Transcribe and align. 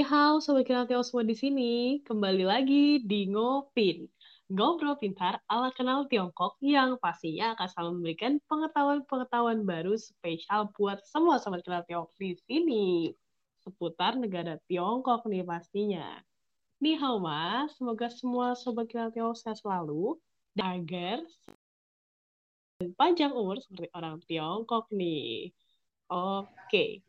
Ni 0.00 0.08
hao, 0.08 0.40
Sobat 0.40 0.64
Kenal 0.64 0.88
semua 1.04 1.28
di 1.28 1.36
sini. 1.36 2.00
Kembali 2.08 2.48
lagi 2.48 3.04
di 3.04 3.28
Ngopin. 3.28 4.08
Ngobrol 4.48 4.96
pintar 4.96 5.44
ala 5.44 5.68
kenal 5.76 6.08
Tiongkok 6.08 6.56
yang 6.64 6.96
pastinya 6.96 7.52
akan 7.52 7.68
selalu 7.68 7.90
memberikan 8.00 8.40
pengetahuan-pengetahuan 8.48 9.60
baru 9.68 10.00
spesial 10.00 10.72
buat 10.72 11.04
semua 11.04 11.36
Sobat 11.36 11.60
Kenal 11.68 11.84
Tiongkok 11.84 12.16
di 12.16 12.32
sini. 12.48 13.12
Seputar 13.60 14.16
negara 14.16 14.56
Tiongkok 14.72 15.28
nih 15.28 15.44
pastinya. 15.44 16.16
Ni 16.80 16.96
hao 16.96 17.20
mas, 17.20 17.76
semoga 17.76 18.08
semua 18.08 18.56
Sobat 18.56 18.88
Kenal 18.88 19.12
Tiongkok 19.12 19.36
sehat 19.36 19.60
selalu. 19.60 20.16
Dan 20.56 20.80
agar 20.80 21.20
panjang 22.96 23.36
umur 23.36 23.60
seperti 23.60 23.92
orang 23.92 24.16
Tiongkok 24.24 24.88
nih. 24.96 25.52
Oke, 26.08 27.04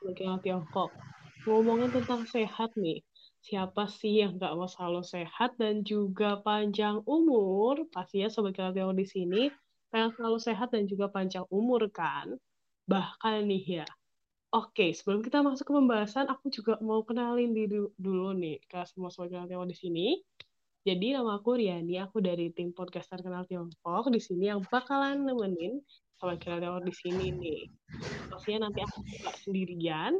Sobat 0.00 0.16
Kenal 0.16 0.40
Tiongkok 0.40 1.19
ngomongin 1.48 1.90
tentang 1.92 2.24
sehat 2.28 2.74
nih. 2.76 3.00
Siapa 3.40 3.88
sih 3.88 4.20
yang 4.20 4.36
nggak 4.36 4.52
mau 4.52 4.68
selalu 4.68 5.00
sehat 5.00 5.56
dan 5.56 5.80
juga 5.80 6.40
panjang 6.44 7.00
umur? 7.08 7.88
Pastinya 7.88 8.28
Sobat 8.28 8.52
Kreatif 8.52 8.84
di 8.92 9.06
sini 9.08 9.42
pengen 9.88 10.12
selalu 10.14 10.38
sehat 10.38 10.68
dan 10.70 10.84
juga 10.84 11.08
panjang 11.08 11.48
umur 11.48 11.88
kan? 11.88 12.36
Bahkan 12.84 13.48
nih 13.48 13.82
ya. 13.82 13.86
Oke, 14.50 14.90
sebelum 14.90 15.22
kita 15.22 15.46
masuk 15.46 15.62
ke 15.62 15.72
pembahasan, 15.72 16.26
aku 16.26 16.50
juga 16.50 16.74
mau 16.82 17.06
kenalin 17.06 17.54
diri 17.54 17.86
dulu 17.94 18.34
nih 18.34 18.58
ke 18.66 18.82
semua 18.82 19.08
Sobat 19.08 19.30
Kreatif 19.30 19.56
di 19.70 19.76
sini. 19.78 20.06
Jadi 20.82 21.12
nama 21.14 21.38
aku 21.38 21.60
Riani, 21.60 22.00
aku 22.00 22.18
dari 22.24 22.50
tim 22.50 22.72
podcaster 22.72 23.20
kenal 23.20 23.44
Tiongkok 23.46 24.08
di 24.10 24.18
sini 24.18 24.50
yang 24.50 24.64
bakalan 24.66 25.22
nemenin 25.22 25.78
Sobat 26.18 26.42
Kreatif 26.42 26.82
di 26.82 26.92
sini 26.92 27.26
nih. 27.30 27.62
Pastinya 28.28 28.66
nanti 28.68 28.82
aku 28.82 29.06
nggak 29.06 29.36
sendirian, 29.44 30.12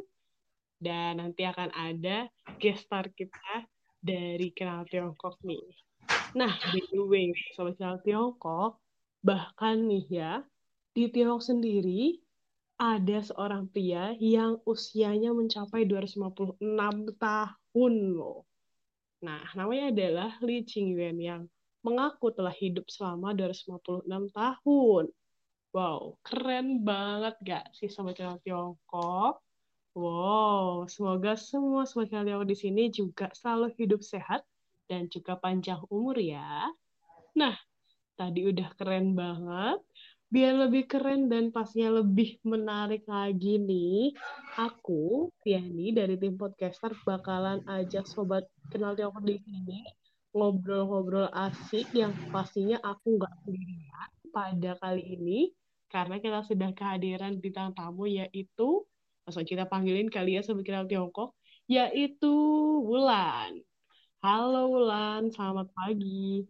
dan 0.81 1.21
nanti 1.21 1.45
akan 1.45 1.69
ada 1.77 2.25
guest 2.57 2.89
star 2.89 3.05
kita 3.13 3.69
dari 4.01 4.49
Kenal 4.49 4.89
Tiongkok 4.89 5.37
nih. 5.45 5.61
Nah, 6.33 6.49
by 6.73 6.81
the 6.89 7.05
way, 7.05 7.29
Sobat 7.53 7.77
Kenal 7.77 8.01
Tiongkok, 8.01 8.81
bahkan 9.21 9.85
nih 9.85 10.05
ya, 10.09 10.33
di 10.97 11.05
Tiongkok 11.13 11.45
sendiri 11.45 12.17
ada 12.81 13.21
seorang 13.21 13.69
pria 13.69 14.17
yang 14.17 14.57
usianya 14.65 15.29
mencapai 15.37 15.85
256 15.85 16.57
tahun 17.21 17.93
loh. 18.17 18.49
Nah, 19.21 19.45
namanya 19.53 19.93
adalah 19.93 20.33
Li 20.41 20.65
Qingyuan 20.65 21.21
yang 21.21 21.45
mengaku 21.85 22.33
telah 22.33 22.53
hidup 22.57 22.89
selama 22.89 23.37
256 23.37 24.33
tahun. 24.33 25.05
Wow, 25.71 26.17
keren 26.25 26.81
banget 26.81 27.37
gak 27.45 27.65
sih 27.77 27.87
Sobat 27.87 28.17
Kenal 28.17 28.41
Tiongkok? 28.41 29.45
Wow, 29.91 30.87
semoga 30.87 31.35
semua 31.35 31.83
kalian 31.83 32.47
di 32.47 32.55
sini 32.55 32.87
juga 32.87 33.27
selalu 33.35 33.75
hidup 33.75 33.99
sehat 33.99 34.39
dan 34.87 35.11
juga 35.11 35.35
panjang 35.35 35.83
umur 35.91 36.15
ya. 36.15 36.71
Nah, 37.35 37.59
tadi 38.15 38.47
udah 38.47 38.71
keren 38.79 39.11
banget. 39.11 39.83
Biar 40.31 40.55
lebih 40.63 40.87
keren 40.87 41.27
dan 41.27 41.51
pastinya 41.51 41.99
lebih 41.99 42.39
menarik 42.47 43.03
lagi 43.03 43.59
nih, 43.59 44.15
aku, 44.55 45.27
Tiani, 45.43 45.91
dari 45.91 46.15
tim 46.15 46.39
podcaster 46.39 46.95
bakalan 47.03 47.59
ajak 47.67 48.07
sobat 48.07 48.47
kenal 48.71 48.95
Tiongkok 48.95 49.27
di 49.27 49.35
sini 49.43 49.83
ngobrol-ngobrol 50.31 51.27
asik 51.35 51.91
yang 51.91 52.15
pastinya 52.31 52.79
aku 52.79 53.19
nggak 53.19 53.35
sendirian 53.43 54.09
pada 54.31 54.71
kali 54.79 55.03
ini 55.19 55.39
karena 55.91 56.23
kita 56.23 56.39
sudah 56.47 56.71
kehadiran 56.71 57.35
bintang 57.43 57.75
tamu 57.75 58.07
yaitu 58.07 58.87
langsung 59.25 59.45
kita 59.45 59.69
panggilin 59.69 60.09
kali 60.09 60.37
ya 60.37 60.41
Sobat 60.41 60.65
Kenal 60.65 60.89
Tiongkok, 60.89 61.37
yaitu 61.69 62.33
Wulan. 62.81 63.61
Halo 64.21 64.69
Wulan, 64.69 65.29
selamat 65.29 65.69
pagi. 65.73 66.45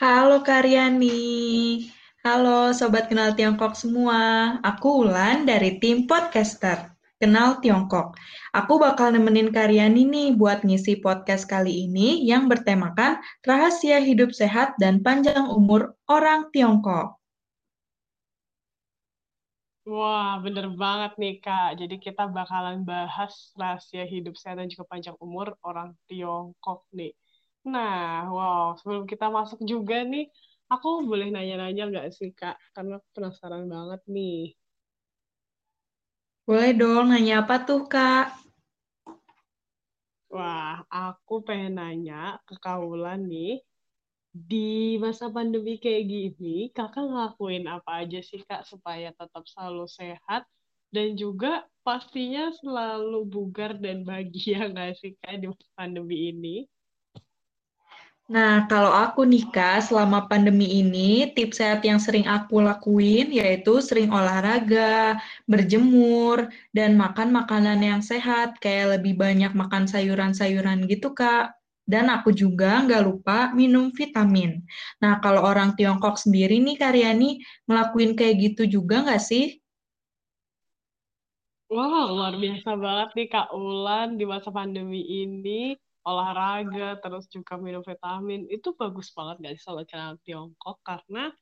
Halo 0.00 0.40
Karyani. 0.40 1.84
Halo 2.24 2.72
Sobat 2.72 3.12
Kenal 3.12 3.36
Tiongkok 3.36 3.76
semua. 3.76 4.56
Aku 4.64 5.04
Wulan 5.04 5.44
dari 5.44 5.76
tim 5.80 6.08
podcaster 6.08 6.92
Kenal 7.20 7.60
Tiongkok. 7.60 8.16
Aku 8.56 8.80
bakal 8.80 9.12
nemenin 9.12 9.52
Karyani 9.52 10.08
nih 10.08 10.28
buat 10.38 10.64
ngisi 10.64 11.04
podcast 11.04 11.44
kali 11.50 11.84
ini 11.90 12.24
yang 12.24 12.48
bertemakan 12.48 13.20
rahasia 13.44 14.00
hidup 14.00 14.32
sehat 14.32 14.72
dan 14.80 15.04
panjang 15.04 15.50
umur 15.52 15.98
orang 16.08 16.48
Tiongkok. 16.54 17.17
Wah, 19.92 20.30
bener 20.44 20.66
banget 20.82 21.12
nih, 21.22 21.34
Kak. 21.44 21.68
Jadi 21.80 21.94
kita 22.06 22.22
bakalan 22.36 22.78
bahas 22.90 23.32
rahasia 23.60 24.04
hidup 24.14 24.34
sehat 24.40 24.56
dan 24.60 24.68
juga 24.72 24.84
panjang 24.92 25.16
umur 25.26 25.46
orang 25.68 25.88
Tiongkok 26.08 26.80
nih. 26.98 27.12
Nah, 27.72 28.28
wow, 28.36 28.64
sebelum 28.78 29.04
kita 29.12 29.26
masuk 29.36 29.60
juga 29.72 29.96
nih, 30.12 30.24
aku 30.72 30.88
boleh 31.10 31.28
nanya-nanya 31.34 31.82
nggak 31.90 32.06
sih, 32.18 32.28
Kak? 32.40 32.56
Karena 32.74 32.92
aku 33.00 33.08
penasaran 33.16 33.64
banget 33.74 34.00
nih. 34.16 34.36
Boleh 36.46 36.72
dong, 36.80 37.04
nanya 37.12 37.34
apa 37.42 37.56
tuh, 37.68 37.80
Kak? 37.92 38.26
Wah, 40.34 40.72
aku 40.92 41.34
pengen 41.46 41.72
nanya 41.80 42.14
ke 42.48 42.54
Kaulan 42.64 43.20
nih, 43.32 43.50
di 44.32 45.00
masa 45.00 45.32
pandemi 45.32 45.80
kayak 45.80 46.04
gini, 46.04 46.68
kakak 46.76 47.04
ngelakuin 47.08 47.64
apa 47.66 48.04
aja 48.04 48.20
sih 48.20 48.44
kak 48.44 48.68
supaya 48.68 49.10
tetap 49.16 49.44
selalu 49.48 49.88
sehat 49.88 50.44
dan 50.92 51.16
juga 51.16 51.64
pastinya 51.84 52.52
selalu 52.60 53.24
bugar 53.28 53.76
dan 53.80 54.04
bahagia 54.04 54.64
nggak 54.72 54.96
sih 55.00 55.12
kak 55.20 55.40
di 55.40 55.46
masa 55.48 55.68
pandemi 55.76 56.32
ini? 56.32 56.56
Nah, 58.28 58.68
kalau 58.68 58.92
aku 58.92 59.24
nih 59.24 59.48
Kak, 59.48 59.88
selama 59.88 60.28
pandemi 60.28 60.68
ini, 60.84 61.32
tips 61.32 61.64
sehat 61.64 61.80
yang 61.80 61.96
sering 61.96 62.28
aku 62.28 62.60
lakuin 62.60 63.32
yaitu 63.32 63.80
sering 63.80 64.12
olahraga, 64.12 65.16
berjemur, 65.48 66.52
dan 66.76 66.92
makan 67.00 67.32
makanan 67.32 67.80
yang 67.80 68.04
sehat, 68.04 68.60
kayak 68.60 69.00
lebih 69.00 69.16
banyak 69.16 69.48
makan 69.56 69.88
sayuran-sayuran 69.88 70.84
gitu 70.92 71.16
Kak. 71.16 71.57
Dan 71.88 72.12
aku 72.12 72.36
juga 72.36 72.84
nggak 72.84 73.02
lupa 73.08 73.48
minum 73.56 73.88
vitamin. 73.96 74.60
Nah, 75.00 75.24
kalau 75.24 75.40
orang 75.40 75.72
Tiongkok 75.72 76.20
sendiri 76.20 76.60
nih, 76.60 76.76
Karyani, 76.76 77.40
ngelakuin 77.64 78.12
kayak 78.12 78.36
gitu 78.44 78.62
juga 78.68 79.08
nggak 79.08 79.22
sih? 79.24 79.56
Wah, 81.72 82.12
luar 82.12 82.36
biasa 82.36 82.70
banget 82.76 83.08
nih 83.16 83.28
Kak 83.32 83.48
Ulan 83.56 84.20
di 84.20 84.24
masa 84.28 84.52
pandemi 84.52 85.00
ini. 85.04 85.72
Olahraga, 86.04 86.96
terus 87.00 87.24
juga 87.28 87.56
minum 87.56 87.84
vitamin. 87.84 88.44
Itu 88.48 88.76
bagus 88.76 89.08
banget 89.16 89.36
nggak 89.40 89.54
sih 89.56 89.64
kenal 89.88 90.16
Tiongkok? 90.24 90.76
Karena 90.84 91.32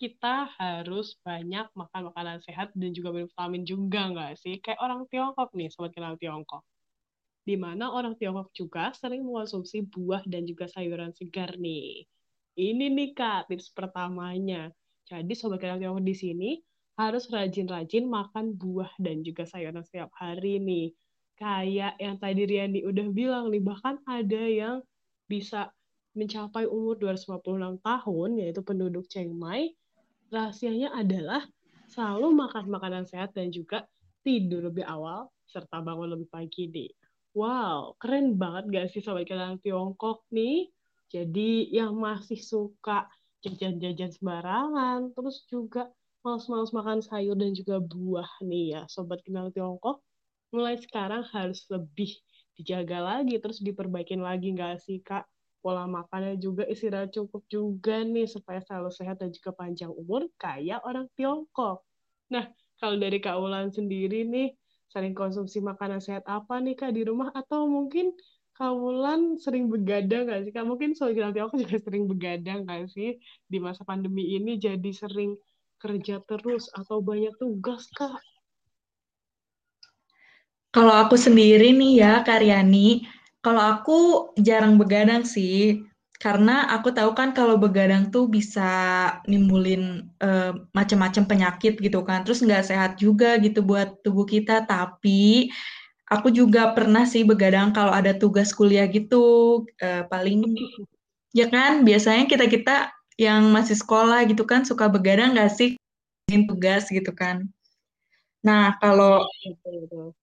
kita 0.00 0.48
harus 0.60 1.16
banyak 1.24 1.68
makan 1.76 2.12
makanan 2.12 2.38
sehat 2.44 2.72
dan 2.76 2.92
juga 2.92 3.08
minum 3.12 3.28
vitamin 3.32 3.64
juga 3.64 4.00
nggak 4.12 4.32
sih? 4.36 4.60
Kayak 4.60 4.80
orang 4.84 5.00
Tiongkok 5.08 5.48
nih, 5.56 5.68
sobat 5.72 5.92
kenal 5.96 6.16
Tiongkok 6.20 6.64
di 7.44 7.60
mana 7.60 7.92
orang 7.92 8.16
Tiongkok 8.16 8.50
juga 8.56 8.90
sering 8.96 9.20
mengonsumsi 9.20 9.84
buah 9.84 10.24
dan 10.24 10.48
juga 10.48 10.64
sayuran 10.64 11.12
segar 11.12 11.60
nih. 11.60 12.08
Ini 12.56 12.86
nih 12.88 13.12
Kak, 13.12 13.52
tips 13.52 13.68
pertamanya. 13.76 14.72
Jadi 15.04 15.36
Sobat 15.36 15.60
Tiongkok 15.60 16.00
di 16.00 16.16
sini 16.16 16.50
harus 16.96 17.28
rajin-rajin 17.28 18.08
makan 18.08 18.56
buah 18.56 18.88
dan 18.96 19.20
juga 19.20 19.44
sayuran 19.44 19.84
setiap 19.84 20.08
hari 20.16 20.56
nih. 20.56 20.96
Kayak 21.34 21.98
yang 22.00 22.16
tadi 22.16 22.46
Riani 22.48 22.80
udah 22.86 23.06
bilang 23.10 23.50
nih, 23.52 23.60
bahkan 23.60 24.00
ada 24.06 24.42
yang 24.46 24.80
bisa 25.26 25.68
mencapai 26.14 26.64
umur 26.70 26.94
256 26.96 27.82
tahun, 27.82 28.28
yaitu 28.38 28.62
penduduk 28.62 29.04
Chiang 29.10 29.34
Mai. 29.34 29.74
Rahasianya 30.30 30.94
adalah 30.94 31.42
selalu 31.90 32.32
makan 32.32 32.70
makanan 32.70 33.04
sehat 33.04 33.34
dan 33.34 33.50
juga 33.50 33.84
tidur 34.22 34.70
lebih 34.70 34.86
awal, 34.86 35.28
serta 35.50 35.82
bangun 35.82 36.14
lebih 36.14 36.30
pagi 36.30 36.70
nih. 36.70 37.03
Wow, 37.34 37.98
keren 38.00 38.26
banget 38.42 38.64
gak 38.74 38.86
sih 38.94 39.02
sobat 39.02 39.26
kenal 39.30 39.58
Tiongkok 39.62 40.22
nih? 40.36 40.70
Jadi 41.14 41.66
yang 41.78 41.92
masih 41.98 42.38
suka 42.38 43.10
jajan-jajan 43.42 44.10
sembarangan, 44.14 45.10
terus 45.14 45.42
juga 45.50 45.90
males-males 46.22 46.70
makan 46.78 47.00
sayur 47.02 47.36
dan 47.36 47.50
juga 47.58 47.76
buah 47.82 48.30
nih 48.50 48.64
ya, 48.78 48.80
sobat 48.94 49.18
kenal 49.26 49.50
Tiongkok. 49.54 49.96
Mulai 50.54 50.78
sekarang 50.78 51.26
harus 51.34 51.66
lebih 51.74 52.10
dijaga 52.54 52.98
lagi, 53.02 53.34
terus 53.42 53.58
diperbaikin 53.66 54.22
lagi 54.22 54.54
nggak 54.54 54.78
sih 54.86 55.02
kak? 55.02 55.26
Pola 55.58 55.90
makannya 55.90 56.38
juga 56.38 56.62
istirahat 56.70 57.10
cukup 57.16 57.42
juga 57.50 58.04
nih 58.06 58.30
supaya 58.30 58.60
selalu 58.62 58.90
sehat 58.94 59.16
dan 59.18 59.34
juga 59.34 59.50
panjang 59.58 59.90
umur 59.90 60.30
kayak 60.38 60.78
orang 60.86 61.10
Tiongkok. 61.18 61.82
Nah, 62.30 62.46
kalau 62.78 62.96
dari 63.00 63.18
Kak 63.18 63.36
Ulan 63.40 63.72
sendiri 63.72 64.22
nih, 64.28 64.52
sering 64.94 65.10
konsumsi 65.18 65.58
makanan 65.58 65.98
sehat 65.98 66.22
apa 66.30 66.62
nih 66.62 66.78
Kak 66.78 66.94
di 66.94 67.02
rumah 67.02 67.34
atau 67.34 67.66
mungkin 67.66 68.14
Kawulan 68.54 69.34
sering 69.42 69.66
begadang 69.66 70.30
nggak 70.30 70.46
sih 70.46 70.52
Kak? 70.54 70.62
Mungkin 70.62 70.94
soalnya 70.94 71.26
nanti 71.26 71.42
aku 71.42 71.58
juga 71.58 71.74
sering 71.82 72.06
begadang 72.06 72.62
nggak 72.62 72.86
sih 72.86 73.18
di 73.50 73.58
masa 73.58 73.82
pandemi 73.82 74.38
ini 74.38 74.54
jadi 74.62 74.90
sering 74.94 75.34
kerja 75.82 76.22
terus 76.22 76.70
atau 76.70 77.02
banyak 77.02 77.34
tugas 77.42 77.90
Kak? 77.98 78.22
Kalau 80.70 80.94
aku 80.94 81.18
sendiri 81.18 81.74
nih 81.74 81.92
ya, 81.98 82.12
Karyani, 82.22 83.10
kalau 83.42 83.62
aku 83.62 83.98
jarang 84.38 84.78
begadang 84.78 85.26
sih, 85.26 85.82
karena 86.24 86.64
aku 86.72 86.88
tahu 86.96 87.12
kan 87.12 87.36
kalau 87.36 87.60
begadang 87.60 88.08
tuh 88.08 88.24
bisa 88.32 88.64
nimbulin 89.28 90.08
uh, 90.24 90.56
macam-macam 90.72 91.24
penyakit 91.28 91.76
gitu 91.76 92.00
kan, 92.08 92.24
terus 92.24 92.40
nggak 92.40 92.64
sehat 92.64 92.92
juga 92.96 93.36
gitu 93.44 93.60
buat 93.60 94.00
tubuh 94.00 94.24
kita. 94.24 94.64
Tapi 94.64 95.52
aku 96.08 96.32
juga 96.32 96.72
pernah 96.72 97.04
sih 97.04 97.28
begadang 97.28 97.76
kalau 97.76 97.92
ada 97.92 98.16
tugas 98.16 98.56
kuliah 98.56 98.88
gitu, 98.88 99.24
uh, 99.84 100.08
paling 100.08 100.48
ya 101.36 101.46
kan 101.52 101.84
biasanya 101.84 102.24
kita 102.24 102.48
kita 102.48 102.74
yang 103.20 103.52
masih 103.52 103.76
sekolah 103.76 104.24
gitu 104.24 104.48
kan 104.48 104.64
suka 104.64 104.88
begadang 104.88 105.36
nggak 105.36 105.52
sih 105.52 105.76
tugas 106.48 106.88
gitu 106.88 107.12
kan. 107.12 107.52
Nah, 108.44 108.76
kalau 108.80 109.24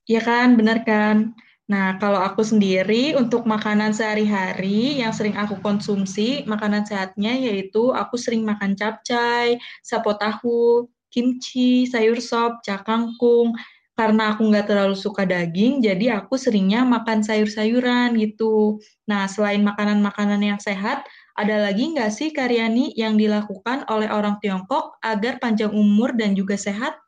ya 0.06 0.22
kan, 0.22 0.54
benar 0.58 0.86
kan? 0.86 1.34
Nah, 1.72 1.96
kalau 2.04 2.20
aku 2.20 2.44
sendiri 2.44 3.16
untuk 3.16 3.48
makanan 3.48 3.96
sehari-hari 3.96 5.00
yang 5.00 5.16
sering 5.16 5.40
aku 5.40 5.56
konsumsi, 5.64 6.44
makanan 6.44 6.84
sehatnya 6.84 7.32
yaitu 7.32 7.96
aku 7.96 8.20
sering 8.20 8.44
makan 8.44 8.76
capcay, 8.76 9.56
sapo 9.80 10.12
tahu, 10.20 10.92
kimchi, 11.08 11.88
sayur 11.88 12.20
sop, 12.20 12.60
cakangkung. 12.68 13.56
Karena 13.96 14.36
aku 14.36 14.52
nggak 14.52 14.68
terlalu 14.68 14.98
suka 15.00 15.24
daging, 15.24 15.80
jadi 15.80 16.20
aku 16.20 16.36
seringnya 16.36 16.84
makan 16.84 17.24
sayur-sayuran 17.24 18.20
gitu. 18.20 18.84
Nah, 19.08 19.32
selain 19.32 19.64
makanan-makanan 19.64 20.42
yang 20.44 20.60
sehat, 20.60 21.08
ada 21.40 21.56
lagi 21.72 21.96
nggak 21.96 22.12
sih 22.12 22.36
Karyani 22.36 22.92
yang 23.00 23.16
dilakukan 23.16 23.88
oleh 23.88 24.12
orang 24.12 24.36
Tiongkok 24.44 25.00
agar 25.00 25.40
panjang 25.40 25.72
umur 25.72 26.12
dan 26.20 26.36
juga 26.36 26.60
sehat? 26.60 27.00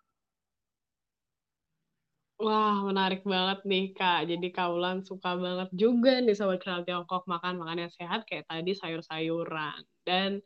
Wah, 2.42 2.82
menarik 2.90 3.22
banget 3.24 3.62
nih, 3.70 3.94
Kak. 3.94 4.26
Jadi 4.26 4.48
Kaulan 4.50 5.06
suka 5.06 5.38
banget 5.38 5.70
juga 5.78 6.18
nih 6.18 6.34
Sobat 6.34 6.60
Kenal 6.66 6.82
Tiongkok 6.82 7.30
makan 7.30 7.62
makanan 7.62 7.94
sehat 7.94 8.26
kayak 8.26 8.50
tadi 8.50 8.74
sayur-sayuran. 8.74 9.86
Dan 10.02 10.42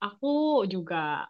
aku 0.00 0.64
juga 0.66 1.28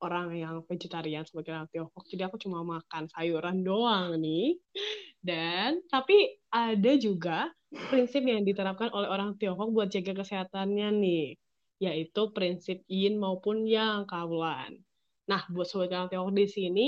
orang 0.00 0.32
yang 0.34 0.54
vegetarian 0.64 1.28
Sobat 1.28 1.44
Kenal 1.44 1.68
Tiongkok, 1.70 2.08
jadi 2.08 2.26
aku 2.26 2.40
cuma 2.40 2.64
makan 2.64 3.06
sayuran 3.12 3.60
doang 3.62 4.16
nih. 4.16 4.56
Dan, 5.20 5.84
tapi 5.92 6.40
ada 6.50 6.92
juga 6.98 7.52
prinsip 7.70 8.24
yang 8.24 8.42
diterapkan 8.48 8.90
oleh 8.96 9.06
orang 9.12 9.36
Tiongkok 9.38 9.70
buat 9.76 9.88
jaga 9.92 10.24
kesehatannya 10.24 10.88
nih, 10.98 11.26
yaitu 11.84 12.22
prinsip 12.32 12.82
yin 12.88 13.20
maupun 13.20 13.68
yang 13.68 14.08
Kaulan. 14.08 14.80
Nah, 15.28 15.46
buat 15.52 15.68
Sobat 15.68 15.92
Kenal 15.92 16.08
Tiongkok 16.10 16.34
di 16.34 16.48
sini, 16.50 16.86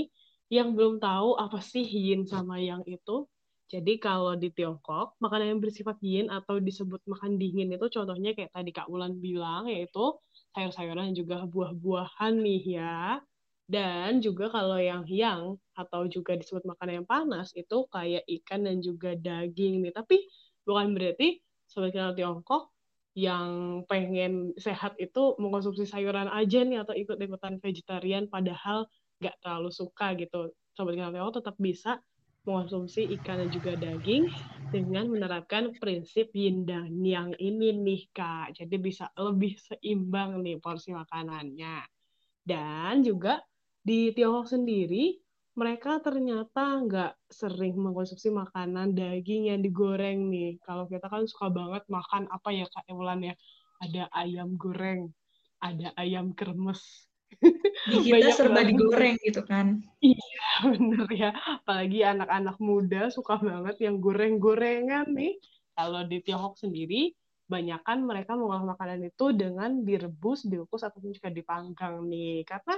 yang 0.52 0.76
belum 0.76 1.00
tahu 1.00 1.37
apa 1.41 1.58
sih 1.61 1.85
yin 1.85 2.29
sama 2.29 2.61
yang 2.61 2.85
itu. 2.88 3.26
Jadi 3.73 3.96
kalau 3.96 4.37
di 4.37 4.52
Tiongkok, 4.52 5.17
makanan 5.19 5.56
yang 5.56 5.61
bersifat 5.64 5.96
yin 6.05 6.29
atau 6.29 6.61
disebut 6.61 7.00
makan 7.08 7.41
dingin 7.41 7.73
itu 7.73 7.87
contohnya 7.91 8.37
kayak 8.37 8.52
tadi 8.52 8.70
Kak 8.70 8.87
Wulan 8.93 9.19
bilang, 9.19 9.67
yaitu 9.67 10.20
sayur-sayuran 10.55 11.11
dan 11.11 11.17
juga 11.17 11.37
buah-buahan 11.49 12.35
nih 12.44 12.62
ya. 12.79 13.19
Dan 13.64 14.20
juga 14.20 14.52
kalau 14.52 14.76
yang 14.76 15.08
yang 15.08 15.56
atau 15.73 16.05
juga 16.06 16.37
disebut 16.37 16.69
makanan 16.69 17.02
yang 17.02 17.08
panas 17.08 17.56
itu 17.56 17.88
kayak 17.88 18.23
ikan 18.29 18.69
dan 18.69 18.85
juga 18.85 19.17
daging 19.17 19.81
nih. 19.81 19.93
Tapi 19.96 20.20
bukan 20.69 20.93
berarti 20.93 21.41
sobat 21.64 21.96
kenal 21.96 22.12
Tiongkok 22.12 22.70
yang 23.14 23.82
pengen 23.87 24.52
sehat 24.58 24.99
itu 24.99 25.38
mengkonsumsi 25.38 25.87
sayuran 25.87 26.26
aja 26.29 26.67
nih 26.67 26.82
atau 26.82 26.93
ikut-ikutan 26.99 27.62
vegetarian 27.62 28.26
padahal 28.26 28.91
nggak 29.20 29.37
terlalu 29.43 29.70
suka 29.70 30.14
gitu 30.19 30.50
sobat 30.75 30.99
kenal 30.99 31.31
tetap 31.31 31.55
bisa 31.58 32.02
mengonsumsi 32.44 33.08
ikan 33.20 33.40
dan 33.40 33.50
juga 33.50 33.72
daging 33.78 34.28
dengan 34.69 35.06
menerapkan 35.08 35.70
prinsip 35.78 36.34
yin 36.34 36.66
dan 36.66 36.99
yang 37.00 37.31
ini 37.38 37.72
nih 37.72 38.02
kak 38.11 38.58
jadi 38.58 38.76
bisa 38.76 39.08
lebih 39.14 39.55
seimbang 39.56 40.43
nih 40.43 40.58
porsi 40.58 40.90
makanannya 40.93 41.87
dan 42.44 43.00
juga 43.00 43.40
di 43.81 44.12
Tiongkok 44.12 44.50
sendiri 44.50 45.25
mereka 45.55 46.02
ternyata 46.02 46.82
nggak 46.82 47.31
sering 47.31 47.78
mengkonsumsi 47.78 48.26
makanan 48.34 48.90
daging 48.90 49.55
yang 49.55 49.62
digoreng 49.62 50.26
nih. 50.26 50.58
Kalau 50.67 50.90
kita 50.90 51.06
kan 51.06 51.31
suka 51.31 51.46
banget 51.46 51.87
makan 51.87 52.26
apa 52.26 52.50
ya 52.50 52.67
Kak 52.67 52.90
Ewan 52.90 53.22
ya? 53.22 53.34
Ada 53.78 54.10
ayam 54.10 54.58
goreng, 54.58 55.14
ada 55.62 55.94
ayam 55.94 56.34
kremes, 56.34 57.06
di 57.90 57.96
kita 58.10 58.32
serba 58.32 58.62
banget. 58.62 58.76
digoreng 58.76 59.14
gitu 59.20 59.42
kan 59.44 59.66
iya 60.00 60.46
bener 60.64 61.08
ya 61.12 61.31
apalagi 61.60 62.00
anak-anak 62.04 62.56
muda 62.60 63.12
suka 63.12 63.36
banget 63.40 63.76
yang 63.82 64.00
goreng-gorengan 64.00 65.10
nih 65.12 65.36
kalau 65.75 66.06
di 66.06 66.22
Tiongkok 66.22 66.56
sendiri 66.56 67.12
banyakkan 67.44 68.00
mereka 68.00 68.34
mengolah 68.38 68.64
makanan 68.75 69.04
itu 69.04 69.36
dengan 69.36 69.84
direbus, 69.84 70.48
dikukus 70.48 70.81
ataupun 70.86 71.12
juga 71.12 71.28
dipanggang 71.28 72.00
nih. 72.08 72.46
Karena 72.48 72.76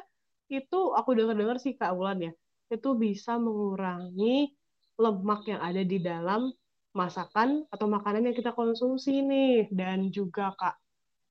itu 0.50 0.80
aku 0.94 1.14
dengar-dengar 1.14 1.58
sih 1.62 1.78
Kak 1.78 1.94
Wulan 1.94 2.30
ya, 2.30 2.32
itu 2.70 2.98
bisa 2.98 3.38
mengurangi 3.38 4.50
lemak 4.98 5.46
yang 5.46 5.60
ada 5.62 5.82
di 5.86 5.98
dalam 6.02 6.50
masakan 6.96 7.68
atau 7.68 7.86
makanan 7.86 8.32
yang 8.32 8.36
kita 8.36 8.56
konsumsi 8.56 9.22
nih. 9.22 9.70
Dan 9.70 10.10
juga 10.10 10.54
Kak, 10.58 10.74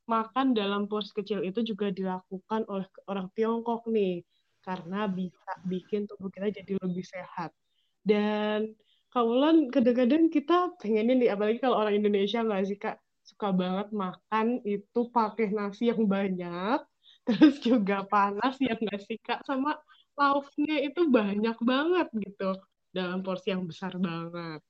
makan 0.05 0.53
dalam 0.53 0.85
porsi 0.85 1.11
kecil 1.13 1.41
itu 1.41 1.65
juga 1.65 1.89
dilakukan 1.89 2.65
oleh 2.69 2.85
orang 3.09 3.27
Tiongkok 3.33 3.89
nih 3.89 4.21
karena 4.61 5.05
bisa 5.05 5.51
bikin 5.65 6.09
tubuh 6.09 6.29
kita 6.33 6.49
jadi 6.49 6.77
lebih 6.81 7.05
sehat. 7.05 7.53
Dan 8.01 8.73
kawalan 9.13 9.69
kadang-kadang 9.69 10.29
kita 10.29 10.73
pengennya 10.81 11.13
nih 11.17 11.29
apalagi 11.33 11.57
kalau 11.61 11.81
orang 11.81 11.97
Indonesia 11.97 12.41
nggak 12.41 12.63
sih 12.65 12.77
kak? 12.77 12.97
Suka 13.25 13.49
banget 13.49 13.89
makan 13.89 14.61
itu 14.61 15.09
pakai 15.09 15.49
nasi 15.49 15.89
yang 15.89 16.05
banyak 16.05 16.79
terus 17.25 17.57
juga 17.61 18.05
panas 18.05 18.57
ya 18.61 18.77
nggak 18.77 19.01
sih 19.05 19.17
kak? 19.21 19.41
Sama 19.45 19.77
lauknya 20.13 20.81
itu 20.85 21.09
banyak 21.09 21.57
banget 21.61 22.07
gitu 22.21 22.57
dalam 22.93 23.25
porsi 23.25 23.53
yang 23.53 23.65
besar 23.65 23.97
banget. 23.97 24.61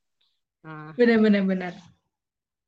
Nah. 0.63 0.95
Benar-benar 0.97 1.43
benar 1.45 1.73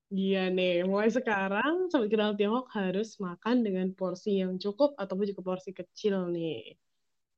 Iya 0.08 0.40
nih, 0.56 0.88
mulai 0.88 1.12
sekarang 1.12 1.92
Sobat 1.92 2.08
Kenal 2.08 2.32
Tiongkok 2.40 2.72
harus 2.80 3.20
makan 3.20 3.56
dengan 3.66 3.88
porsi 3.92 4.40
yang 4.40 4.56
cukup 4.56 4.96
ataupun 4.96 5.28
juga 5.28 5.44
porsi 5.44 5.76
kecil 5.76 6.32
nih. 6.32 6.80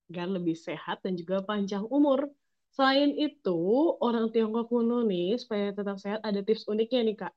Agar 0.10 0.28
lebih 0.38 0.54
sehat 0.54 1.02
dan 1.02 1.18
juga 1.18 1.42
panjang 1.42 1.86
umur. 1.90 2.30
Selain 2.70 3.10
itu, 3.18 3.58
orang 4.06 4.30
Tiongkok 4.34 4.70
kuno 4.70 5.02
nih, 5.02 5.42
supaya 5.42 5.74
tetap 5.74 5.98
sehat, 5.98 6.22
ada 6.22 6.46
tips 6.46 6.70
uniknya 6.70 7.02
nih 7.10 7.18
Kak. 7.18 7.34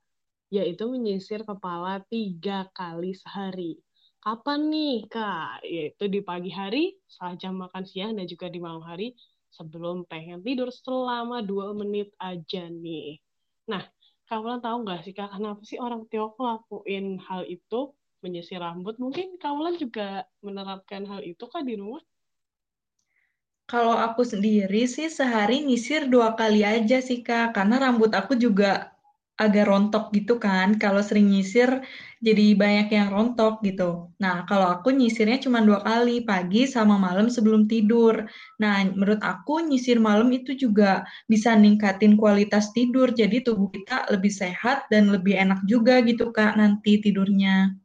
Yaitu 0.53 0.83
menyisir 0.93 1.41
kepala 1.41 2.05
tiga 2.13 2.69
kali 2.77 3.17
sehari. 3.17 3.81
Kapan 4.21 4.69
nih 4.69 4.95
Kak? 5.09 5.65
Yaitu 5.65 6.03
di 6.13 6.21
pagi 6.21 6.53
hari, 6.53 6.93
saat 7.09 7.41
jam 7.41 7.57
makan 7.57 7.83
siang, 7.89 8.13
dan 8.17 8.29
juga 8.29 8.53
di 8.53 8.61
malam 8.61 8.85
hari 8.85 9.17
sebelum 9.49 10.05
pengen 10.05 10.45
tidur 10.45 10.69
selama 10.69 11.41
dua 11.41 11.73
menit 11.73 12.13
aja 12.21 12.69
nih. 12.69 13.17
Nah, 13.69 13.83
kamu 14.29 14.59
tahu 14.63 14.77
nggak 14.83 14.99
sih 15.05 15.13
kak 15.17 15.29
kenapa 15.35 15.61
sih 15.69 15.77
orang 15.85 16.01
Tiongkok 16.09 16.45
lakuin 16.49 17.05
hal 17.27 17.41
itu 17.55 17.79
menyisir 18.23 18.59
rambut? 18.63 18.95
Mungkin 19.03 19.35
kamu 19.43 19.75
juga 19.83 20.23
menerapkan 20.45 21.03
hal 21.11 21.21
itu 21.27 21.43
kan 21.53 21.63
di 21.69 21.75
rumah? 21.81 22.03
Kalau 23.67 23.95
aku 23.97 24.21
sendiri 24.27 24.85
sih 24.95 25.07
sehari 25.11 25.63
nyisir 25.67 26.05
dua 26.13 26.35
kali 26.39 26.61
aja 26.63 26.97
sih 27.03 27.19
kak. 27.27 27.55
Karena 27.57 27.75
rambut 27.83 28.11
aku 28.15 28.35
juga 28.35 28.92
agak 29.39 29.65
rontok 29.69 30.13
gitu 30.15 30.37
kan. 30.37 30.77
Kalau 30.77 31.01
sering 31.01 31.27
nyisir 31.33 31.81
jadi 32.23 32.55
banyak 32.55 32.87
yang 32.93 33.07
rontok 33.11 33.59
gitu. 33.67 34.13
Nah, 34.23 34.45
kalau 34.49 34.67
aku 34.71 34.93
nyisirnya 34.95 35.37
cuma 35.43 35.59
dua 35.65 35.83
kali, 35.83 36.23
pagi 36.23 36.63
sama 36.69 36.95
malam 36.95 37.27
sebelum 37.27 37.67
tidur. 37.67 38.23
Nah, 38.61 38.85
menurut 38.87 39.19
aku 39.19 39.59
nyisir 39.65 39.97
malam 39.99 40.29
itu 40.31 40.55
juga 40.55 41.03
bisa 41.27 41.53
ningkatin 41.57 42.15
kualitas 42.15 42.71
tidur. 42.71 43.11
Jadi 43.11 43.43
tubuh 43.43 43.69
kita 43.73 44.07
lebih 44.13 44.31
sehat 44.31 44.87
dan 44.93 45.09
lebih 45.11 45.35
enak 45.35 45.65
juga 45.67 45.99
gitu 46.05 46.31
Kak 46.31 46.55
nanti 46.55 47.01
tidurnya. 47.03 47.75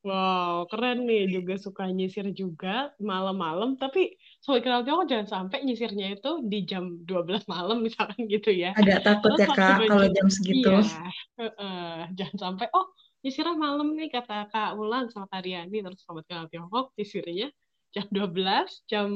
Wow, 0.00 0.64
keren 0.72 1.04
nih 1.08 1.28
juga 1.34 1.54
suka 1.60 1.84
nyisir 1.96 2.26
juga 2.32 2.88
malam-malam. 3.10 3.76
Tapi 3.76 4.16
soal 4.40 4.64
kenal 4.64 4.80
Tiongkok 4.80 5.08
jangan 5.12 5.28
sampai 5.28 5.68
nyisirnya 5.68 6.16
itu 6.16 6.40
di 6.48 6.64
jam 6.64 7.04
12 7.04 7.44
malam 7.44 7.84
misalkan 7.84 8.24
gitu 8.24 8.48
ya. 8.48 8.72
Agak 8.72 9.04
takut 9.04 9.36
Terus 9.36 9.44
ya 9.44 9.48
Kak 9.52 9.78
kalau 9.84 10.06
jam 10.08 10.26
segitu. 10.32 10.72
Iya, 10.72 11.08
uh, 11.36 11.44
uh, 11.60 11.94
jangan 12.16 12.36
sampai, 12.40 12.66
oh 12.72 12.88
nyisirnya 13.20 13.52
malam 13.60 13.92
nih 13.92 14.08
kata 14.08 14.48
Kak 14.48 14.80
Wulan 14.80 15.12
sama 15.12 15.28
Kak 15.28 15.44
Riani. 15.44 15.84
Terus 15.84 16.00
sobat 16.00 16.24
kenal 16.24 16.48
Tiongkok 16.48 16.96
nyisirnya 16.96 17.52
jam 17.90 18.06
12, 18.08 18.86
jam 18.88 19.08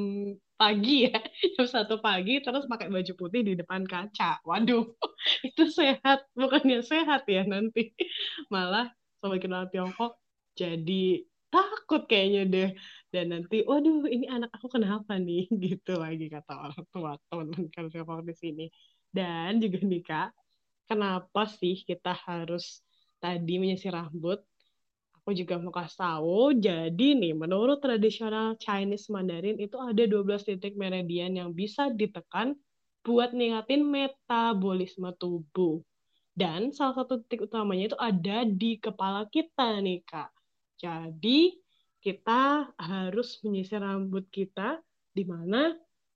pagi 0.54 1.08
ya, 1.08 1.18
jam 1.56 1.66
satu 1.66 1.98
pagi 2.04 2.42
terus 2.44 2.68
pakai 2.68 2.92
baju 2.92 3.12
putih 3.16 3.40
di 3.48 3.52
depan 3.56 3.88
kaca. 3.88 4.44
Waduh, 4.44 4.92
itu 5.48 5.64
sehat, 5.72 6.28
bukannya 6.36 6.84
sehat 6.84 7.24
ya 7.24 7.48
nanti. 7.48 7.96
Malah 8.52 8.92
sobat 9.24 9.40
kenal 9.40 9.72
Tiongkok 9.72 10.20
jadi 10.52 11.24
takut 11.54 12.10
kayaknya 12.10 12.42
deh 12.50 12.70
dan 13.14 13.30
nanti 13.30 13.62
waduh 13.62 14.10
ini 14.10 14.26
anak 14.26 14.50
aku 14.50 14.66
kenapa 14.74 15.14
nih? 15.22 15.46
Gitu 15.64 15.92
lagi 15.94 16.26
kata 16.26 16.52
orang 16.66 16.84
tua 16.90 17.12
teman-teman 17.30 17.70
kan 17.70 17.86
di 18.26 18.34
sini. 18.34 18.66
Dan 19.14 19.62
juga 19.62 19.78
nih 19.86 20.02
kak 20.02 20.28
kenapa 20.90 21.46
sih 21.46 21.86
kita 21.86 22.10
harus 22.26 22.82
tadi 23.22 23.62
menyisir 23.62 23.94
rambut? 23.94 24.42
Aku 25.22 25.30
juga 25.32 25.56
mau 25.56 25.72
kasih 25.72 25.98
tahu 26.02 26.58
jadi 26.58 27.08
nih 27.16 27.32
menurut 27.32 27.80
tradisional 27.80 28.58
Chinese 28.60 29.08
Mandarin 29.08 29.56
itu 29.56 29.78
ada 29.80 30.04
12 30.04 30.44
titik 30.44 30.74
meridian 30.74 31.32
yang 31.32 31.54
bisa 31.54 31.88
ditekan 31.94 32.58
buat 33.06 33.30
ningkatin 33.32 33.86
metabolisme 33.86 35.14
tubuh. 35.16 35.80
Dan 36.34 36.74
salah 36.74 36.98
satu 36.98 37.22
titik 37.22 37.46
utamanya 37.46 37.94
itu 37.94 37.98
ada 38.02 38.42
di 38.42 38.76
kepala 38.82 39.30
kita 39.30 39.78
nih 39.78 40.02
kak. 40.02 40.34
Jadi 40.82 41.63
kita 42.04 42.68
harus 42.76 43.28
menyisir 43.44 43.80
rambut 43.80 44.24
kita 44.28 44.78
di 45.16 45.24
mana 45.24 45.72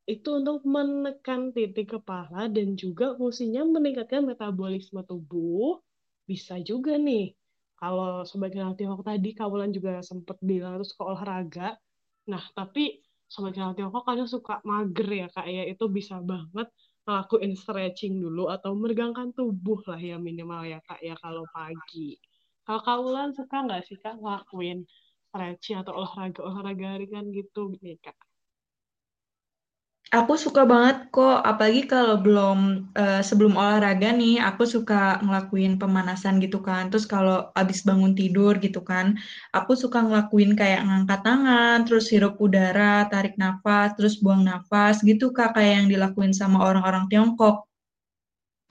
itu 0.08 0.28
untuk 0.40 0.64
menekan 0.64 1.52
titik 1.56 1.96
kepala 2.00 2.48
dan 2.48 2.76
juga 2.76 3.16
fungsinya 3.18 3.62
meningkatkan 3.76 4.24
metabolisme 4.24 5.00
tubuh. 5.04 5.80
Bisa 6.28 6.60
juga 6.60 6.96
nih, 6.96 7.32
kalau 7.80 8.24
Sobat 8.28 8.52
Tiongkok 8.52 9.04
tadi, 9.04 9.28
Kawalan 9.32 9.72
juga 9.72 10.00
sempat 10.04 10.36
bilang 10.44 10.76
itu 10.80 10.86
suka 10.92 11.04
olahraga. 11.12 11.68
Nah, 12.32 12.42
tapi 12.56 13.00
Sobat 13.28 13.52
Tiongkok 13.56 14.04
kadang 14.08 14.28
suka 14.28 14.60
mager 14.64 15.08
ya, 15.08 15.26
Kak. 15.28 15.46
Ya, 15.48 15.64
itu 15.68 15.84
bisa 15.88 16.20
banget 16.24 16.68
ngelakuin 17.04 17.52
stretching 17.56 18.14
dulu 18.20 18.48
atau 18.52 18.76
meregangkan 18.76 19.32
tubuh 19.36 19.80
lah 19.88 20.00
ya 20.00 20.16
minimal 20.20 20.64
ya, 20.68 20.80
Kak. 20.84 21.00
Ya, 21.04 21.16
kalau 21.20 21.44
pagi. 21.52 22.16
Kalau 22.64 22.80
Kawalan 22.84 23.32
suka 23.36 23.56
nggak 23.64 23.82
sih, 23.88 23.96
Kak, 24.00 24.20
ngelakuin 24.20 24.84
stretching 25.28 25.76
atau 25.80 25.92
olahraga-olahraga 26.00 26.88
ringan 27.00 27.26
gitu 27.36 27.76
nih 27.84 28.00
kak? 28.00 28.16
Aku 30.08 30.40
suka 30.40 30.64
banget 30.64 31.12
kok, 31.12 31.44
apalagi 31.44 31.84
kalau 31.84 32.16
belum 32.24 32.88
uh, 32.96 33.20
sebelum 33.20 33.60
olahraga 33.60 34.08
nih, 34.16 34.40
aku 34.40 34.64
suka 34.64 35.20
ngelakuin 35.20 35.76
pemanasan 35.76 36.40
gitu 36.40 36.64
kan. 36.64 36.88
Terus 36.88 37.04
kalau 37.04 37.52
abis 37.52 37.84
bangun 37.84 38.16
tidur 38.16 38.56
gitu 38.56 38.80
kan, 38.80 39.20
aku 39.52 39.76
suka 39.76 40.00
ngelakuin 40.08 40.56
kayak 40.56 40.80
ngangkat 40.88 41.20
tangan, 41.28 41.84
terus 41.84 42.08
hirup 42.08 42.40
udara, 42.40 43.04
tarik 43.12 43.36
nafas, 43.36 43.92
terus 44.00 44.16
buang 44.24 44.48
nafas 44.48 45.04
gitu 45.04 45.28
kak, 45.36 45.52
kayak 45.52 45.72
yang 45.84 45.88
dilakuin 45.92 46.32
sama 46.32 46.56
orang-orang 46.64 47.04
Tiongkok. 47.12 47.67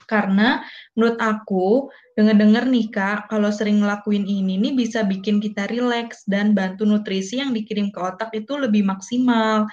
Karena 0.08 0.64
menurut 0.96 1.20
aku, 1.20 1.92
denger-denger 2.16 2.64
nih 2.64 2.86
Kak, 2.88 3.28
kalau 3.28 3.52
sering 3.52 3.84
ngelakuin 3.84 4.24
ini 4.24 4.56
nih 4.56 4.72
bisa 4.72 5.04
bikin 5.04 5.38
kita 5.38 5.68
rileks 5.68 6.24
dan 6.24 6.56
bantu 6.56 6.88
nutrisi 6.88 7.44
yang 7.44 7.52
dikirim 7.52 7.92
ke 7.92 8.00
otak 8.00 8.32
itu 8.32 8.56
lebih 8.56 8.88
maksimal. 8.88 9.68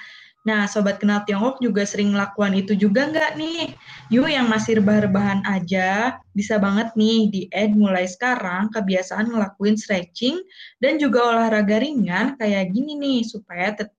Nah, 0.45 0.69
Sobat 0.69 1.01
Kenal 1.01 1.25
Tiongkok 1.25 1.57
juga 1.57 1.81
sering 1.89 2.13
melakukan 2.13 2.53
itu 2.53 2.77
juga 2.77 3.09
nggak 3.09 3.33
nih? 3.33 3.73
Yuk 4.13 4.29
yang 4.29 4.45
masih 4.45 4.77
rebah-rebahan 4.77 5.41
aja, 5.41 6.21
bisa 6.37 6.61
banget 6.61 6.93
nih 6.93 7.33
di-add 7.33 7.73
mulai 7.73 8.05
sekarang 8.05 8.69
kebiasaan 8.69 9.33
ngelakuin 9.33 9.73
stretching 9.73 10.37
dan 10.77 11.01
juga 11.01 11.33
olahraga 11.33 11.81
ringan 11.81 12.37
kayak 12.37 12.69
gini 12.77 12.93
nih, 12.93 13.19
supaya 13.25 13.73
tetap 13.73 13.94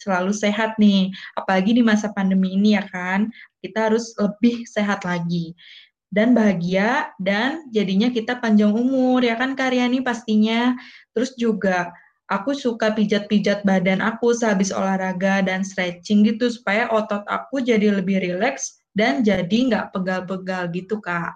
selalu 0.00 0.32
sehat 0.32 0.76
nih. 0.76 1.10
Apalagi 1.38 1.76
di 1.76 1.82
masa 1.82 2.12
pandemi 2.12 2.54
ini 2.54 2.76
ya 2.76 2.84
kan, 2.88 3.32
kita 3.64 3.90
harus 3.90 4.12
lebih 4.20 4.68
sehat 4.68 5.02
lagi 5.02 5.56
dan 6.14 6.30
bahagia 6.30 7.10
dan 7.18 7.66
jadinya 7.74 8.06
kita 8.06 8.38
panjang 8.38 8.70
umur 8.70 9.18
ya 9.18 9.34
kan 9.34 9.58
Karyani 9.58 9.98
pastinya. 9.98 10.78
Terus 11.10 11.34
juga 11.34 11.90
aku 12.30 12.54
suka 12.54 12.94
pijat-pijat 12.94 13.66
badan 13.66 13.98
aku 13.98 14.30
sehabis 14.30 14.70
olahraga 14.70 15.42
dan 15.42 15.66
stretching 15.66 16.22
gitu 16.22 16.46
supaya 16.46 16.86
otot 16.94 17.26
aku 17.26 17.58
jadi 17.58 17.98
lebih 17.98 18.22
rileks 18.22 18.78
dan 18.94 19.26
jadi 19.26 19.74
nggak 19.74 19.90
pegal-pegal 19.90 20.70
gitu 20.70 21.02
kak. 21.02 21.34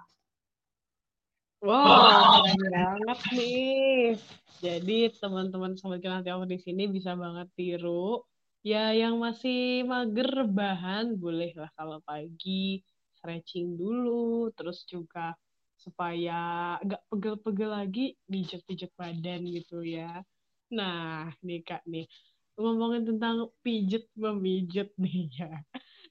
Wow, 1.59 2.47
keren 2.47 2.71
banget 2.71 3.19
nih. 3.35 4.15
Jadi 4.59 5.07
teman-teman 5.21 5.73
sobat 5.79 6.03
aku 6.03 6.45
di 6.53 6.59
sini 6.59 6.83
bisa 6.91 7.15
banget 7.15 7.47
tiru 7.55 8.19
Ya, 8.59 8.91
yang 8.91 9.15
masih 9.23 9.87
mager 9.87 10.43
bahan 10.51 11.15
boleh 11.15 11.55
lah 11.55 11.71
kalau 11.79 12.03
pagi 12.03 12.83
stretching 13.15 13.79
dulu, 13.79 14.51
terus 14.51 14.83
juga 14.83 15.31
supaya 15.79 16.75
nggak 16.83 17.01
pegel-pegel 17.07 17.71
lagi, 17.71 18.19
pijat-pijat 18.27 18.91
badan 18.99 19.47
gitu 19.47 19.79
ya. 19.79 20.19
Nah, 20.75 21.31
nih 21.39 21.63
Kak 21.63 21.87
nih, 21.87 22.03
ngomongin 22.59 23.03
tentang 23.15 23.47
pijet 23.63 24.11
memijat 24.19 24.91
nih 24.99 25.31
ya. 25.39 25.47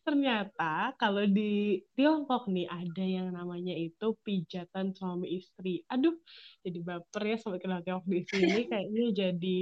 Ternyata 0.09 0.97
kalau 0.97 1.29
di 1.29 1.85
Tiongkok 1.93 2.49
nih 2.49 2.65
ada 2.65 3.05
yang 3.05 3.29
namanya 3.29 3.77
itu 3.77 4.17
pijatan 4.25 4.97
suami 4.97 5.37
istri. 5.37 5.85
Aduh, 5.85 6.17
jadi 6.65 6.81
baper 6.81 7.23
ya 7.29 7.37
kenal 7.61 7.85
Tiongkok 7.85 8.09
di 8.09 8.25
sini. 8.25 8.61
Kayaknya 8.73 9.05
jadi 9.13 9.59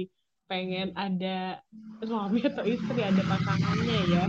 pengen 0.47 0.95
ada 0.95 1.59
suami 1.99 2.39
atau 2.47 2.63
istri 2.63 3.03
ada 3.03 3.19
pasangannya 3.27 3.99
ya. 4.07 4.23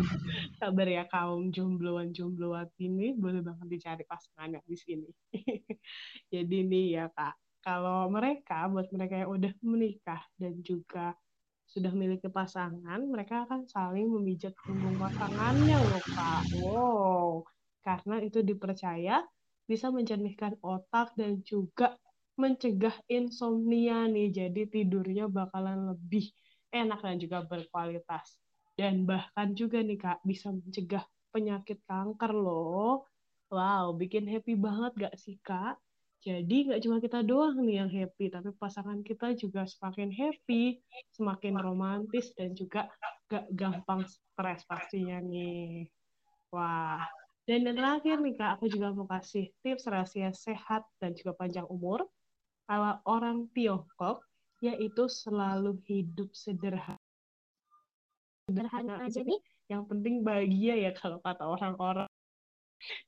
Sabar 0.59 0.91
ya 0.91 1.07
kaum 1.07 1.55
jombloan 1.55 2.11
jombloan 2.11 2.67
ini 2.83 3.15
boleh 3.15 3.39
banget 3.39 3.79
dicari 3.79 4.03
pasangannya 4.03 4.59
di 4.67 4.75
sini. 4.75 5.07
Jadi 6.35 6.57
nih 6.67 6.87
ya 6.99 7.07
kak 7.15 7.39
kalau 7.63 8.11
mereka 8.11 8.67
buat 8.67 8.91
mereka 8.91 9.23
yang 9.23 9.31
udah 9.31 9.53
menikah 9.63 10.23
dan 10.35 10.59
juga 10.67 11.15
sudah 11.69 11.93
memiliki 11.93 12.29
pasangan 12.33 13.01
mereka 13.13 13.45
akan 13.45 13.69
saling 13.69 14.09
memijat 14.09 14.57
punggung 14.65 14.97
pasangannya 14.97 15.77
loh 15.79 16.05
kak 16.15 16.49
wow 16.51 17.45
karena 17.87 18.17
itu 18.25 18.41
dipercaya 18.45 19.23
bisa 19.69 19.93
mencernihkan 19.93 20.57
otak 20.65 21.13
dan 21.21 21.45
juga 21.45 21.93
mencegah 22.41 22.97
insomnia 23.11 24.07
nih. 24.09 24.31
Jadi 24.33 24.63
tidurnya 24.71 25.27
bakalan 25.29 25.93
lebih 25.93 26.31
enak 26.73 27.03
dan 27.05 27.17
juga 27.21 27.39
berkualitas. 27.45 28.39
Dan 28.79 29.05
bahkan 29.05 29.53
juga 29.59 29.83
nih 29.83 29.99
Kak, 29.99 30.19
bisa 30.23 30.55
mencegah 30.55 31.03
penyakit 31.35 31.83
kanker 31.85 32.33
loh. 32.33 33.05
Wow, 33.51 33.97
bikin 33.99 34.25
happy 34.31 34.55
banget 34.55 34.93
gak 34.97 35.15
sih 35.19 35.37
Kak? 35.43 35.75
Jadi 36.29 36.57
nggak 36.69 36.81
cuma 36.85 37.01
kita 37.01 37.25
doang 37.25 37.57
nih 37.65 37.81
yang 37.81 37.89
happy, 37.89 38.29
tapi 38.29 38.53
pasangan 38.61 39.01
kita 39.01 39.33
juga 39.33 39.65
semakin 39.65 40.13
happy, 40.13 40.77
semakin 41.17 41.57
romantis, 41.57 42.37
dan 42.37 42.53
juga 42.53 42.93
gak 43.33 43.49
gampang 43.57 44.05
stres 44.05 44.61
pastinya 44.69 45.25
nih. 45.25 45.89
Wah, 46.53 47.01
dan 47.49 47.65
yang 47.65 47.81
terakhir 47.81 48.21
nih 48.21 48.37
Kak, 48.37 48.61
aku 48.61 48.69
juga 48.69 48.93
mau 48.93 49.09
kasih 49.09 49.49
tips 49.65 49.89
rahasia 49.89 50.37
sehat 50.37 50.85
dan 51.01 51.17
juga 51.17 51.33
panjang 51.33 51.65
umur 51.73 52.05
kalau 52.69 53.01
orang 53.09 53.49
Tiongkok 53.57 54.21
yaitu 54.61 55.09
selalu 55.09 55.81
hidup 55.89 56.29
sederhana. 56.37 57.01
Sederhana 58.53 59.01
aja 59.01 59.25
nih, 59.25 59.41
yang 59.73 59.89
penting 59.89 60.21
bahagia 60.21 60.77
ya 60.77 60.93
kalau 60.93 61.25
kata 61.25 61.49
orang-orang. 61.49 62.09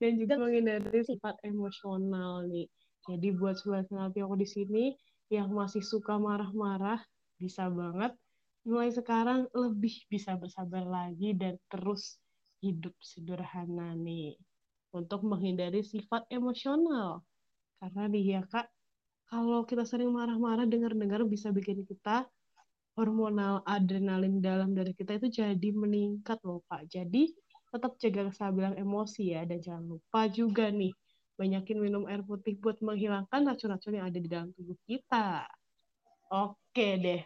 Dan 0.00 0.16
juga 0.16 0.40
menghindari 0.40 1.04
sifat 1.04 1.36
emosional 1.44 2.48
nih. 2.48 2.64
Jadi 3.08 3.32
buat 3.32 3.56
sobat 3.56 3.88
kenal 3.88 4.12
Tiongkok 4.12 4.40
di 4.40 4.48
sini 4.48 4.84
yang 5.32 5.48
masih 5.54 5.80
suka 5.80 6.20
marah-marah 6.20 7.00
bisa 7.40 7.70
banget 7.72 8.12
mulai 8.66 8.92
sekarang 8.92 9.48
lebih 9.56 10.04
bisa 10.12 10.36
bersabar 10.36 10.84
lagi 10.84 11.32
dan 11.32 11.56
terus 11.72 12.20
hidup 12.60 12.92
sederhana 13.00 13.96
nih 13.96 14.36
untuk 14.92 15.24
menghindari 15.24 15.80
sifat 15.80 16.28
emosional. 16.28 17.24
Karena 17.80 18.04
nih 18.12 18.24
ya 18.36 18.42
Kak, 18.44 18.68
kalau 19.32 19.64
kita 19.64 19.88
sering 19.88 20.12
marah-marah 20.12 20.68
dengar-dengar 20.68 21.24
bisa 21.24 21.48
bikin 21.54 21.88
kita 21.88 22.28
hormonal 22.98 23.64
adrenalin 23.64 24.44
dalam 24.44 24.76
dari 24.76 24.92
kita 24.92 25.16
itu 25.16 25.40
jadi 25.40 25.68
meningkat 25.72 26.36
loh 26.44 26.60
Pak. 26.68 26.84
Jadi 26.92 27.32
tetap 27.70 27.96
jaga 27.96 28.28
kestabilan 28.28 28.76
emosi 28.76 29.32
ya 29.32 29.46
dan 29.46 29.62
jangan 29.62 29.84
lupa 29.96 30.26
juga 30.28 30.68
nih 30.68 30.92
banyakin 31.40 31.80
minum 31.80 32.04
air 32.04 32.20
putih 32.20 32.60
buat 32.60 32.76
menghilangkan 32.84 33.48
racun-racun 33.48 33.96
yang 33.96 34.06
ada 34.12 34.20
di 34.20 34.28
dalam 34.28 34.52
tubuh 34.52 34.76
kita. 34.84 35.48
Oke 36.28 37.00
deh. 37.00 37.24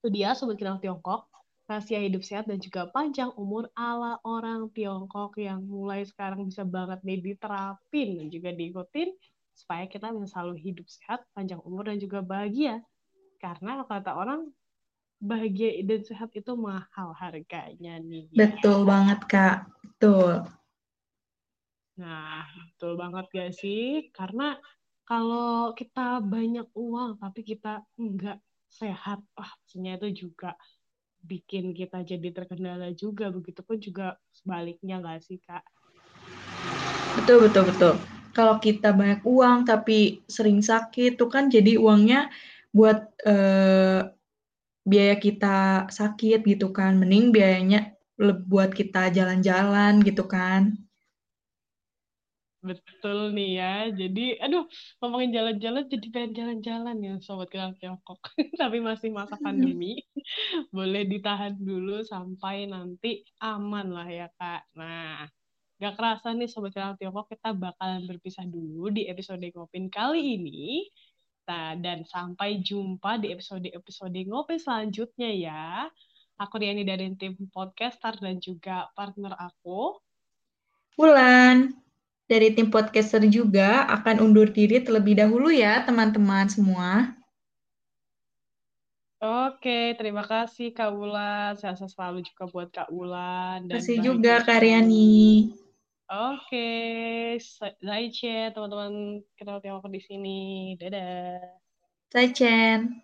Itu 0.00 0.08
dia 0.08 0.32
Sobat 0.32 0.56
Kenal 0.56 0.80
Tiongkok. 0.80 1.28
Rahasia 1.68 2.00
hidup 2.00 2.24
sehat 2.24 2.48
dan 2.48 2.56
juga 2.56 2.88
panjang 2.88 3.28
umur 3.36 3.68
ala 3.76 4.16
orang 4.24 4.72
Tiongkok 4.72 5.36
yang 5.36 5.60
mulai 5.68 6.00
sekarang 6.08 6.48
bisa 6.48 6.64
banget 6.64 7.04
nih 7.04 7.20
diterapin 7.20 8.16
dan 8.16 8.26
juga 8.32 8.56
diikutin 8.56 9.12
supaya 9.52 9.84
kita 9.84 10.08
bisa 10.16 10.32
selalu 10.32 10.56
hidup 10.64 10.88
sehat, 10.88 11.28
panjang 11.36 11.60
umur 11.68 11.92
dan 11.92 12.00
juga 12.00 12.24
bahagia. 12.24 12.80
Karena 13.36 13.84
kata 13.84 14.16
orang 14.16 14.48
bahagia 15.20 15.84
dan 15.84 16.00
sehat 16.08 16.32
itu 16.32 16.56
mahal 16.56 17.12
harganya 17.12 18.00
nih. 18.00 18.32
Betul 18.32 18.88
banget 18.88 19.20
kak, 19.28 19.68
betul. 19.84 20.48
Nah, 21.98 22.46
betul 22.54 22.94
banget 22.94 23.26
gak 23.34 23.52
sih? 23.58 24.06
Karena 24.14 24.54
kalau 25.02 25.74
kita 25.74 26.22
banyak 26.22 26.70
uang 26.78 27.18
tapi 27.18 27.42
kita 27.42 27.82
enggak 27.98 28.38
sehat, 28.70 29.18
wah 29.34 29.50
maksudnya 29.58 29.98
itu 29.98 30.28
juga 30.28 30.54
bikin 31.26 31.74
kita 31.74 32.06
jadi 32.06 32.30
terkendala 32.30 32.94
juga. 32.94 33.34
Begitupun 33.34 33.82
juga 33.82 34.14
sebaliknya 34.30 35.02
nggak 35.02 35.20
sih, 35.26 35.42
Kak? 35.42 35.66
Betul, 37.18 37.50
betul, 37.50 37.64
betul. 37.66 37.92
Kalau 38.30 38.62
kita 38.62 38.94
banyak 38.94 39.26
uang 39.26 39.66
tapi 39.66 40.22
sering 40.30 40.62
sakit, 40.62 41.18
itu 41.18 41.26
kan 41.26 41.50
jadi 41.50 41.82
uangnya 41.82 42.30
buat 42.70 43.10
eh, 43.26 44.06
biaya 44.86 45.16
kita 45.18 45.90
sakit 45.90 46.46
gitu 46.46 46.70
kan. 46.70 46.94
Mending 46.94 47.34
biayanya 47.34 47.98
buat 48.46 48.70
kita 48.70 49.10
jalan-jalan 49.10 49.98
gitu 50.06 50.30
kan. 50.30 50.78
Betul 52.68 53.32
nih 53.32 53.50
ya. 53.56 53.74
Jadi, 53.88 54.36
aduh, 54.36 54.68
ngomongin 55.00 55.32
jalan-jalan 55.32 55.88
jadi 55.88 56.06
pengen 56.12 56.32
jalan-jalan 56.36 56.96
ya, 57.00 57.14
Sobat 57.24 57.48
Kenal 57.48 57.72
Tiongkok. 57.80 58.20
Tapi 58.60 58.78
masih 58.84 59.08
masa 59.08 59.40
pandemi. 59.40 60.04
Boleh 60.76 61.08
ditahan 61.08 61.56
dulu 61.56 62.04
sampai 62.04 62.68
nanti 62.68 63.24
aman 63.40 63.88
lah 63.88 64.08
ya, 64.12 64.28
Kak. 64.36 64.68
Nah, 64.76 65.24
gak 65.80 65.96
kerasa 65.96 66.36
nih 66.36 66.52
Sobat 66.52 66.76
Kenal 66.76 67.00
Tiongkok, 67.00 67.32
kita 67.32 67.56
bakalan 67.56 68.04
berpisah 68.04 68.44
dulu 68.44 68.92
di 68.92 69.08
episode 69.08 69.40
Ngopin 69.40 69.88
kali 69.88 70.36
ini. 70.36 70.84
Nah, 71.48 71.72
dan 71.80 72.04
sampai 72.04 72.60
jumpa 72.60 73.16
di 73.24 73.32
episode-episode 73.32 74.20
Ngopin 74.28 74.60
selanjutnya 74.60 75.32
ya. 75.32 75.64
Aku 76.38 76.60
Riani 76.60 76.84
dari 76.84 77.08
tim 77.16 77.34
podcaster 77.48 78.14
dan 78.20 78.36
juga 78.38 78.86
partner 78.92 79.32
aku. 79.34 79.96
Bulan 80.94 81.87
dari 82.28 82.52
tim 82.52 82.68
podcaster 82.68 83.24
juga 83.26 83.88
akan 83.88 84.20
undur 84.20 84.52
diri 84.52 84.84
terlebih 84.84 85.16
dahulu 85.16 85.48
ya 85.48 85.82
teman-teman 85.88 86.46
semua. 86.46 87.16
Oke, 89.18 89.98
terima 89.98 90.22
kasih 90.22 90.70
Kak 90.70 90.94
Ulan. 90.94 91.58
Sehat 91.58 91.82
selalu 91.82 92.22
juga 92.22 92.44
buat 92.54 92.68
Kak 92.70 92.86
Ulan. 92.94 93.66
Terima 93.66 93.82
kasih 93.82 93.96
juga 93.98 94.46
Kak 94.46 94.62
Riani. 94.62 95.50
Oke, 96.06 96.70
Zaichen, 97.82 98.54
teman-teman 98.54 99.20
kenal 99.34 99.58
Tiongkok 99.58 99.90
di 99.90 100.00
sini. 100.00 100.40
Dadah. 100.78 101.58
Zaichen. 102.14 103.02